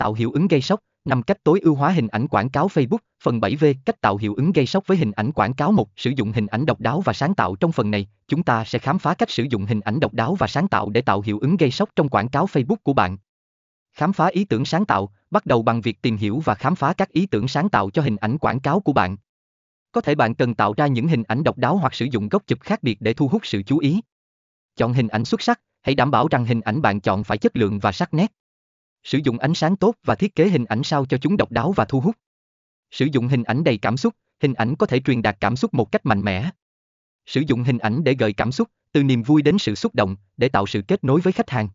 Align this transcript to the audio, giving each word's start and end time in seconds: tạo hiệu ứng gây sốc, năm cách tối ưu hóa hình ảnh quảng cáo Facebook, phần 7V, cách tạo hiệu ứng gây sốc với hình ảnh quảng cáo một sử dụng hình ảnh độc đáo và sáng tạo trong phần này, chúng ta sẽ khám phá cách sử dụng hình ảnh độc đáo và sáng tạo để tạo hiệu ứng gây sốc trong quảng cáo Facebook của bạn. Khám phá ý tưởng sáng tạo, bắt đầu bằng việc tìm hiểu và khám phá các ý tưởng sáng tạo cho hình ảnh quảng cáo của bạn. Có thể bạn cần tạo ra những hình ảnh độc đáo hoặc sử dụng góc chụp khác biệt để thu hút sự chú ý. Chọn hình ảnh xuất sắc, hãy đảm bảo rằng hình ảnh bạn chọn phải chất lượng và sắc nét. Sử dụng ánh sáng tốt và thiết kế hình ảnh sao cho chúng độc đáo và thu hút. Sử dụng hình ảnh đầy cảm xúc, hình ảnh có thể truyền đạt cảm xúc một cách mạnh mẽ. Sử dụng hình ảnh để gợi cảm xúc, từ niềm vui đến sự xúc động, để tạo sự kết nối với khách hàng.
tạo 0.00 0.12
hiệu 0.12 0.30
ứng 0.32 0.48
gây 0.48 0.60
sốc, 0.60 0.80
năm 1.04 1.22
cách 1.22 1.44
tối 1.44 1.60
ưu 1.62 1.74
hóa 1.74 1.90
hình 1.90 2.08
ảnh 2.08 2.28
quảng 2.28 2.48
cáo 2.48 2.68
Facebook, 2.68 2.98
phần 3.22 3.40
7V, 3.40 3.74
cách 3.84 4.00
tạo 4.00 4.16
hiệu 4.16 4.34
ứng 4.34 4.52
gây 4.52 4.66
sốc 4.66 4.86
với 4.86 4.96
hình 4.96 5.12
ảnh 5.12 5.32
quảng 5.32 5.54
cáo 5.54 5.72
một 5.72 5.88
sử 5.96 6.10
dụng 6.16 6.32
hình 6.32 6.46
ảnh 6.46 6.66
độc 6.66 6.80
đáo 6.80 7.00
và 7.00 7.12
sáng 7.12 7.34
tạo 7.34 7.56
trong 7.56 7.72
phần 7.72 7.90
này, 7.90 8.08
chúng 8.28 8.42
ta 8.42 8.64
sẽ 8.64 8.78
khám 8.78 8.98
phá 8.98 9.14
cách 9.14 9.30
sử 9.30 9.42
dụng 9.50 9.66
hình 9.66 9.80
ảnh 9.80 10.00
độc 10.00 10.14
đáo 10.14 10.34
và 10.34 10.46
sáng 10.46 10.68
tạo 10.68 10.90
để 10.90 11.00
tạo 11.00 11.20
hiệu 11.20 11.38
ứng 11.38 11.56
gây 11.56 11.70
sốc 11.70 11.88
trong 11.96 12.08
quảng 12.08 12.28
cáo 12.28 12.46
Facebook 12.46 12.76
của 12.82 12.92
bạn. 12.92 13.16
Khám 13.92 14.12
phá 14.12 14.26
ý 14.26 14.44
tưởng 14.44 14.64
sáng 14.64 14.84
tạo, 14.84 15.12
bắt 15.30 15.46
đầu 15.46 15.62
bằng 15.62 15.80
việc 15.80 16.02
tìm 16.02 16.16
hiểu 16.16 16.42
và 16.44 16.54
khám 16.54 16.74
phá 16.74 16.92
các 16.92 17.08
ý 17.08 17.26
tưởng 17.26 17.48
sáng 17.48 17.68
tạo 17.68 17.90
cho 17.90 18.02
hình 18.02 18.16
ảnh 18.16 18.38
quảng 18.38 18.60
cáo 18.60 18.80
của 18.80 18.92
bạn. 18.92 19.16
Có 19.92 20.00
thể 20.00 20.14
bạn 20.14 20.34
cần 20.34 20.54
tạo 20.54 20.74
ra 20.76 20.86
những 20.86 21.08
hình 21.08 21.22
ảnh 21.22 21.44
độc 21.44 21.58
đáo 21.58 21.76
hoặc 21.76 21.94
sử 21.94 22.04
dụng 22.04 22.28
góc 22.28 22.42
chụp 22.46 22.60
khác 22.60 22.82
biệt 22.82 22.96
để 23.00 23.12
thu 23.12 23.28
hút 23.28 23.46
sự 23.46 23.62
chú 23.62 23.78
ý. 23.78 24.00
Chọn 24.76 24.92
hình 24.92 25.08
ảnh 25.08 25.24
xuất 25.24 25.42
sắc, 25.42 25.60
hãy 25.82 25.94
đảm 25.94 26.10
bảo 26.10 26.28
rằng 26.28 26.44
hình 26.44 26.60
ảnh 26.60 26.82
bạn 26.82 27.00
chọn 27.00 27.24
phải 27.24 27.38
chất 27.38 27.56
lượng 27.56 27.78
và 27.78 27.92
sắc 27.92 28.14
nét. 28.14 28.32
Sử 29.04 29.18
dụng 29.24 29.38
ánh 29.38 29.54
sáng 29.54 29.76
tốt 29.76 29.94
và 30.04 30.14
thiết 30.14 30.34
kế 30.34 30.48
hình 30.48 30.64
ảnh 30.64 30.82
sao 30.82 31.06
cho 31.06 31.18
chúng 31.18 31.36
độc 31.36 31.52
đáo 31.52 31.72
và 31.72 31.84
thu 31.84 32.00
hút. 32.00 32.16
Sử 32.90 33.06
dụng 33.12 33.28
hình 33.28 33.42
ảnh 33.42 33.64
đầy 33.64 33.78
cảm 33.78 33.96
xúc, 33.96 34.14
hình 34.42 34.54
ảnh 34.54 34.76
có 34.76 34.86
thể 34.86 35.00
truyền 35.00 35.22
đạt 35.22 35.36
cảm 35.40 35.56
xúc 35.56 35.74
một 35.74 35.92
cách 35.92 36.06
mạnh 36.06 36.20
mẽ. 36.20 36.50
Sử 37.26 37.42
dụng 37.46 37.62
hình 37.62 37.78
ảnh 37.78 38.04
để 38.04 38.14
gợi 38.14 38.32
cảm 38.32 38.52
xúc, 38.52 38.68
từ 38.92 39.02
niềm 39.02 39.22
vui 39.22 39.42
đến 39.42 39.58
sự 39.58 39.74
xúc 39.74 39.94
động, 39.94 40.16
để 40.36 40.48
tạo 40.48 40.66
sự 40.66 40.82
kết 40.88 41.04
nối 41.04 41.20
với 41.20 41.32
khách 41.32 41.50
hàng. 41.50 41.68